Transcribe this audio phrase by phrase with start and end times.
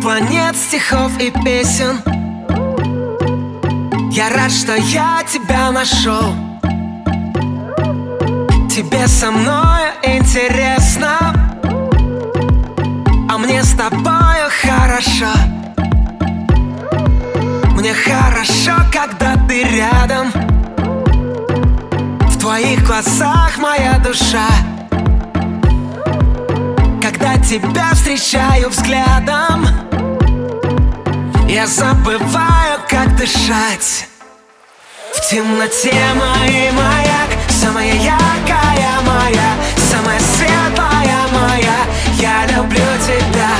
[0.00, 2.00] Планет, стихов и песен.
[4.12, 6.34] Я рад, что я тебя нашел.
[8.70, 11.34] Тебе со мной интересно.
[13.28, 15.32] А мне с тобою хорошо.
[17.76, 20.30] Мне хорошо, когда ты рядом.
[22.30, 24.48] В твоих глазах моя душа
[27.48, 29.68] тебя встречаю взглядом.
[31.48, 34.08] Я забываю, как дышать.
[35.14, 39.54] В темноте мой маяк Самая яркая моя
[39.90, 41.76] Самая светлая моя.
[42.18, 43.54] Я люблю тебя.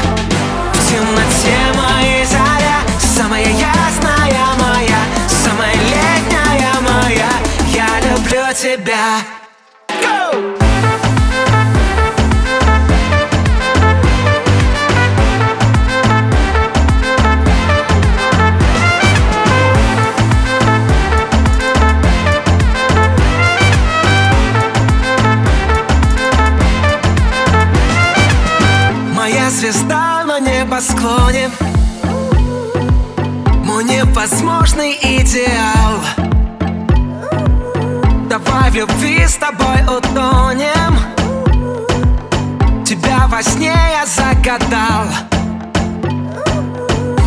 [0.72, 4.98] В темноте моей заря Самая ясная моя
[5.28, 7.30] Самая летняя моя.
[7.72, 9.45] Я люблю тебя
[29.50, 31.50] звезда на небосклоне.
[33.64, 36.00] Мой невозможный идеал.
[38.28, 40.98] Давай в любви с тобой утонем.
[42.84, 45.06] Тебя во сне я загадал.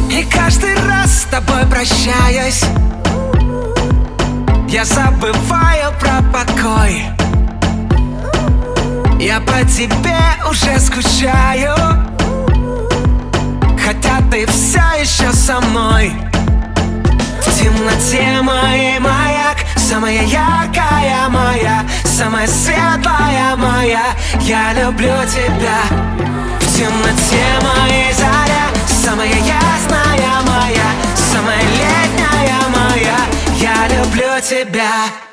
[0.09, 2.63] И каждый раз с тобой прощаюсь.
[4.69, 7.03] Я забываю про покой
[9.19, 10.17] я по тебе
[10.49, 11.75] уже скучаю.
[13.85, 16.13] Хотя ты все еще со мной.
[17.41, 24.15] В темноте мой маяк Самая яркая моя Самая светлая моя.
[24.41, 25.81] Я люблю тебя.
[26.59, 33.17] В темноте моей заря Самая ясная моя Самая летняя моя.
[33.59, 35.28] Я люблю тебя